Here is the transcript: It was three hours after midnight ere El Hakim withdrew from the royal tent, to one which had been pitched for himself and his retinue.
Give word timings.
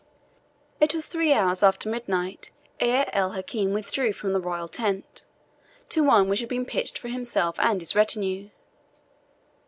It 0.79 0.95
was 0.95 1.05
three 1.05 1.31
hours 1.31 1.61
after 1.61 1.87
midnight 1.87 2.49
ere 2.79 3.07
El 3.13 3.33
Hakim 3.33 3.71
withdrew 3.71 4.13
from 4.13 4.33
the 4.33 4.39
royal 4.41 4.67
tent, 4.67 5.25
to 5.89 6.03
one 6.03 6.27
which 6.27 6.39
had 6.39 6.49
been 6.49 6.65
pitched 6.65 6.97
for 6.97 7.09
himself 7.09 7.55
and 7.59 7.79
his 7.79 7.95
retinue. 7.95 8.49